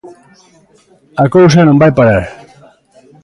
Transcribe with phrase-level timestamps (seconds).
[1.23, 2.23] A cousa non vai parar.